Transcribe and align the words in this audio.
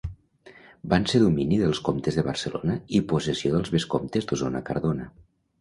Va 0.93 0.97
ser 1.11 1.21
domini 1.23 1.59
dels 1.63 1.83
comtes 1.89 2.17
de 2.21 2.25
Barcelona 2.29 2.79
i 3.01 3.05
possessió 3.13 3.55
dels 3.57 3.73
vescomtes 3.79 4.31
d'Osona-Cardona. 4.33 5.11